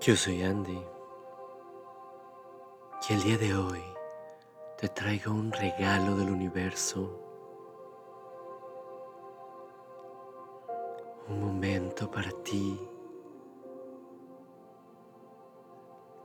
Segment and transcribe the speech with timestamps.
[0.00, 0.82] Yo soy Andy
[3.06, 3.82] y el día de hoy
[4.78, 7.20] te traigo un regalo del universo.
[11.28, 12.80] Un momento para ti,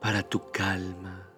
[0.00, 1.28] para tu calma,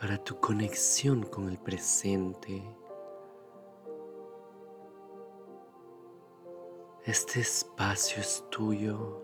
[0.00, 2.64] para tu conexión con el presente.
[7.08, 9.22] Este espacio es tuyo,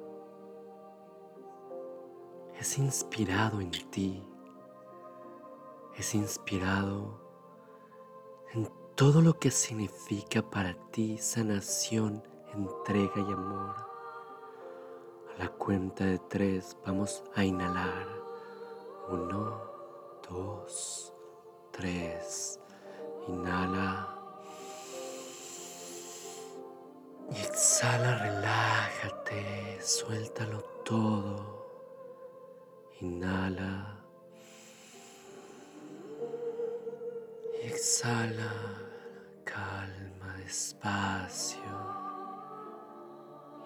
[2.59, 4.27] es inspirado en ti,
[5.95, 7.21] es inspirado
[8.55, 12.23] en todo lo que significa para ti sanación,
[12.55, 13.77] entrega y amor.
[15.35, 18.09] A la cuenta de tres vamos a inhalar.
[19.11, 19.61] Uno,
[20.31, 21.13] dos,
[21.71, 22.59] tres.
[23.29, 24.14] Inhala.
[27.75, 31.67] Exhala, relájate, suéltalo todo.
[33.01, 33.99] Inhala.
[37.61, 38.53] Exhala,
[39.45, 41.75] calma, despacio.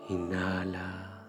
[0.09, 1.28] Inhala.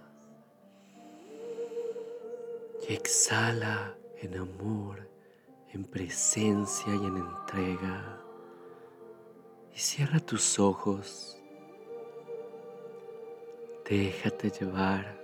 [2.88, 5.09] Exhala en amor,
[5.73, 8.21] en presencia y en entrega.
[9.75, 11.38] Y cierra tus ojos.
[13.89, 15.17] Déjate llevar.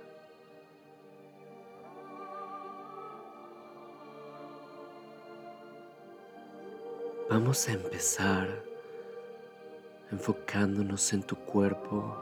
[7.30, 8.48] Vamos a empezar
[10.10, 12.20] enfocándonos en tu cuerpo.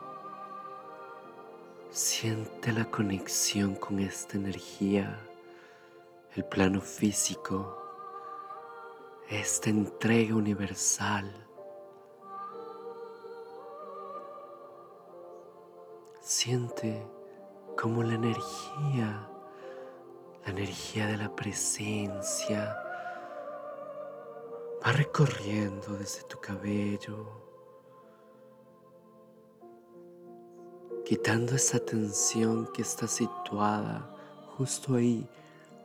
[1.89, 5.19] Siente la conexión con esta energía,
[6.37, 7.83] el plano físico,
[9.31, 11.44] esta entrega universal
[16.27, 17.07] Siente
[17.77, 19.29] como la energía,
[20.43, 22.75] la energía de la presencia,
[24.83, 27.27] va recorriendo desde tu cabello,
[31.05, 34.11] quitando esa tensión que está situada
[34.57, 35.29] justo ahí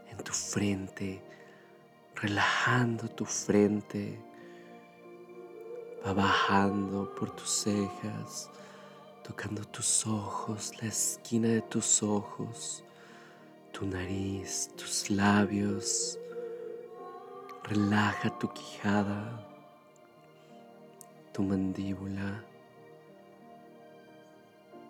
[0.10, 1.22] en tu frente,
[2.16, 4.18] relajando tu frente,
[6.08, 8.50] va bajando por tus cejas
[9.30, 12.84] tocando tus ojos, la esquina de tus ojos,
[13.72, 16.18] tu nariz, tus labios.
[17.64, 19.48] Relaja tu quijada,
[21.32, 22.44] tu mandíbula.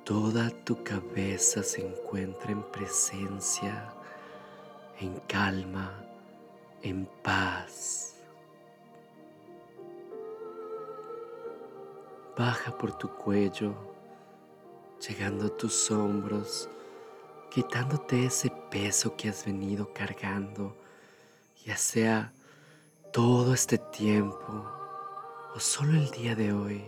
[0.05, 3.93] Toda tu cabeza se encuentra en presencia,
[5.01, 6.01] en calma,
[6.81, 8.15] en paz.
[12.37, 13.98] Baja por tu cuello
[15.07, 16.69] llegando a tus hombros,
[17.49, 20.75] quitándote ese peso que has venido cargando,
[21.65, 22.33] ya sea
[23.13, 24.65] todo este tiempo
[25.55, 26.83] o solo el día de hoy.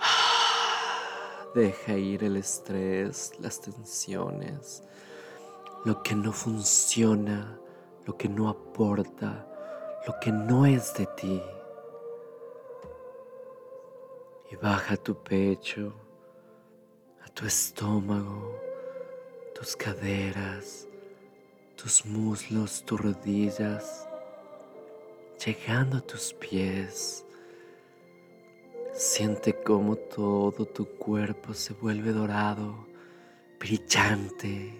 [1.54, 4.84] Deja ir el estrés, las tensiones,
[5.84, 7.58] lo que no funciona,
[8.06, 9.46] lo que no aporta,
[10.06, 11.42] lo que no es de ti
[14.56, 15.92] baja tu pecho,
[17.24, 18.60] a tu estómago,
[19.54, 20.88] tus caderas,
[21.76, 24.08] tus muslos, tus rodillas,
[25.44, 27.24] llegando a tus pies.
[28.92, 32.86] Siente cómo todo tu cuerpo se vuelve dorado,
[33.58, 34.72] brillante.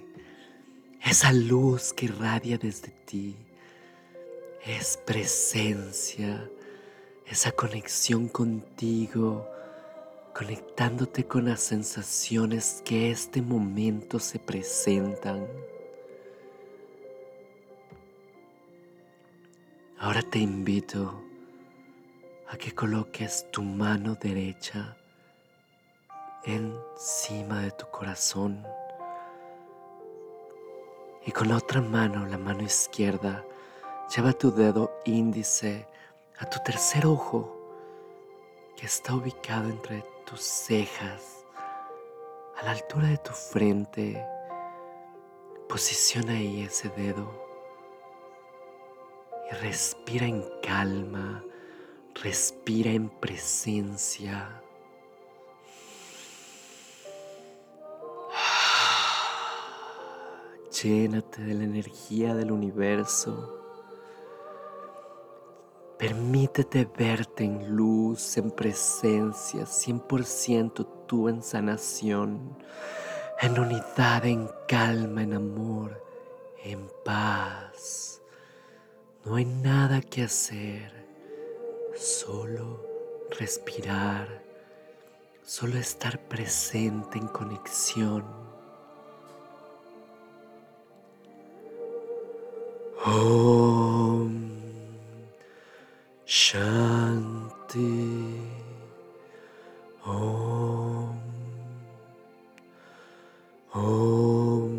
[1.05, 3.37] Esa luz que irradia desde ti
[4.65, 6.49] es presencia,
[7.27, 9.49] esa conexión contigo
[10.34, 15.47] conectándote con las sensaciones que este momento se presentan.
[19.97, 21.22] Ahora te invito
[22.48, 24.97] a que coloques tu mano derecha
[26.42, 28.66] encima de tu corazón
[31.25, 33.45] y con la otra mano, la mano izquierda,
[34.15, 35.86] lleva tu dedo índice
[36.39, 37.57] a tu tercer ojo
[38.77, 41.44] que está ubicado entre tus cejas,
[42.56, 44.24] a la altura de tu frente.
[45.68, 47.30] Posiciona ahí ese dedo
[49.50, 51.44] y respira en calma,
[52.22, 54.62] respira en presencia.
[60.82, 63.64] Llénate de la energía del universo.
[65.99, 72.59] Permítete verte en luz, en presencia, 100% tú en sanación,
[73.41, 76.03] en unidad, en calma, en amor,
[76.65, 78.21] en paz.
[79.25, 80.93] No hay nada que hacer,
[81.97, 82.85] solo
[83.39, 84.43] respirar,
[85.45, 88.25] solo estar presente en conexión.
[93.07, 93.64] Om
[96.26, 97.84] Shanti
[100.06, 101.21] Om.
[103.72, 104.71] Om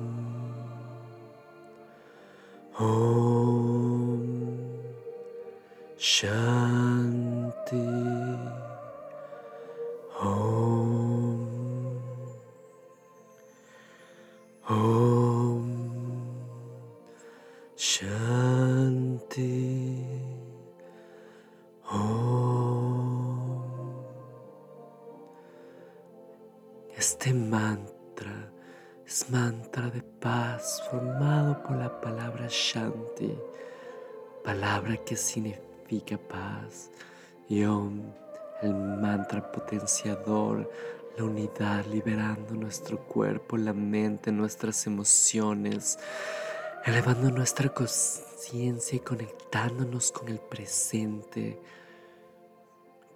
[2.76, 4.28] Om
[5.98, 6.77] Shanti
[27.18, 28.52] Este mantra
[29.04, 33.36] es mantra de paz formado por la palabra Shanti,
[34.44, 36.92] palabra que significa paz,
[37.48, 38.02] y Om,
[38.62, 40.70] el mantra potenciador
[41.16, 45.98] la unidad, liberando nuestro cuerpo, la mente, nuestras emociones,
[46.84, 51.60] elevando nuestra conciencia y conectándonos con el presente.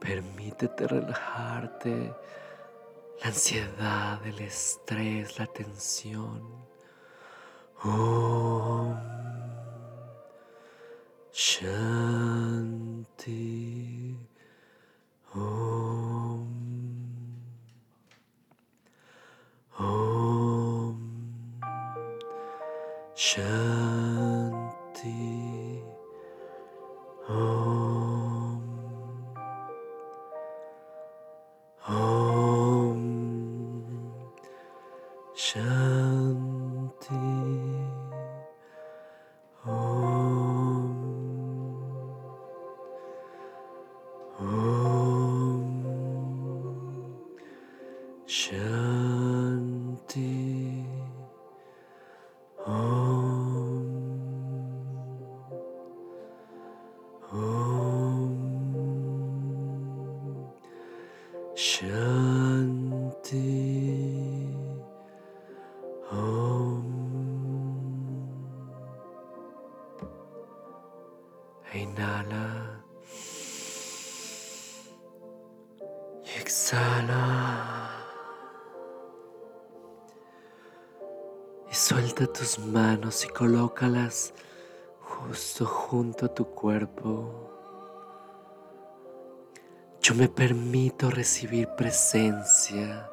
[0.00, 2.12] Permítete relajarte,
[3.20, 6.42] la ansiedad, el estrés, la tensión.
[7.84, 8.96] Om
[11.32, 12.11] Shanti.
[76.52, 77.88] Exhala.
[81.70, 84.34] Y suelta tus manos y colócalas
[85.00, 87.48] justo junto a tu cuerpo.
[90.02, 93.08] Yo me permito recibir presencia.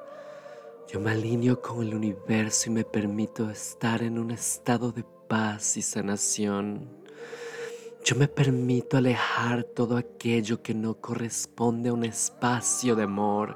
[0.91, 5.77] Yo me alineo con el universo y me permito estar en un estado de paz
[5.77, 6.98] y sanación.
[8.09, 13.55] Yo me permito alejar todo aquello que no corresponde a un espacio de amor.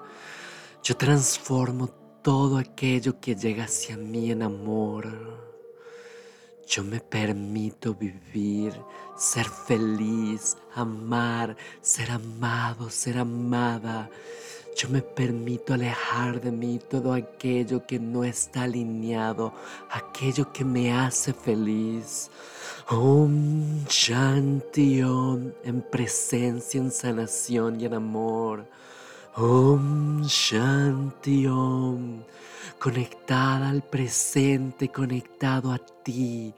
[0.83, 1.87] Yo transformo
[2.21, 5.07] todo aquello que llega hacia mí en amor.
[6.67, 8.79] Yo me permito vivir,
[9.17, 14.07] ser feliz, amar, ser amado, ser amada.
[14.75, 19.53] Yo me permito alejar de mí todo aquello que no está alineado,
[19.89, 22.31] aquello que me hace feliz.
[22.89, 28.65] Om Shanti Om, en presencia, en sanación y en amor.
[29.35, 32.23] Om Shanti Om,
[32.79, 36.53] conectada al presente, conectado a ti,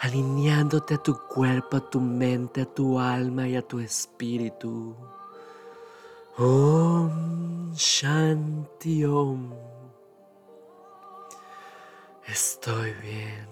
[0.00, 4.96] alineándote a tu cuerpo, a tu mente, a tu alma y a tu espíritu.
[6.40, 9.52] Om Shanti Om.
[12.26, 13.46] Estoy bien.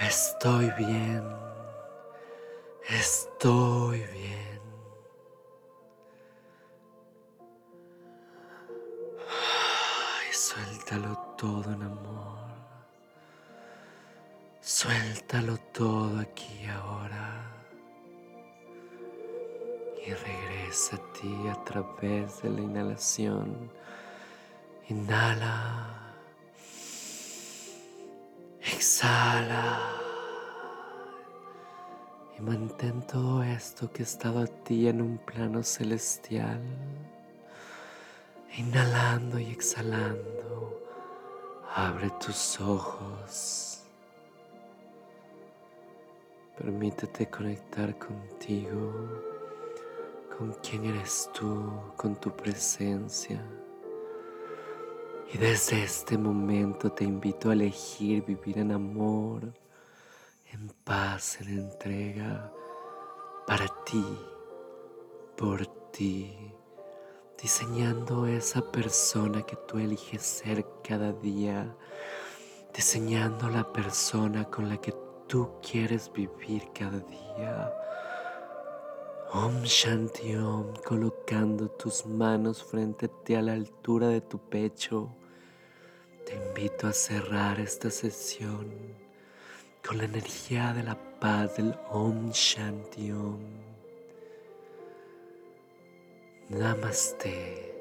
[0.00, 1.22] Estoy bien.
[2.88, 4.60] Estoy bien.
[10.32, 12.38] Suéltalo todo en amor.
[14.60, 17.57] Suéltalo todo aquí ahora.
[20.08, 23.70] Y regresa a ti a través de la inhalación.
[24.88, 26.14] Inhala.
[28.62, 29.78] Exhala.
[32.38, 36.62] Y mantén todo esto que ha estado a ti en un plano celestial.
[38.56, 40.38] Inhalando y exhalando
[41.74, 43.82] Abre tus ojos.
[46.56, 49.27] Permítete conectar contigo,
[50.38, 53.44] con quién eres tú, con tu presencia.
[55.34, 59.52] Y desde este momento te invito a elegir vivir en amor,
[60.52, 62.52] en paz, en entrega,
[63.48, 64.04] para ti,
[65.36, 66.54] por ti,
[67.42, 71.74] diseñando esa persona que tú eliges ser cada día,
[72.72, 74.94] diseñando la persona con la que
[75.26, 77.72] tú quieres vivir cada día.
[79.30, 85.10] Om Shanti Om, colocando tus manos frente a ti a la altura de tu pecho.
[86.24, 88.70] Te invito a cerrar esta sesión
[89.86, 93.40] con la energía de la paz del Om Shanti Om.
[96.48, 97.77] Namaste.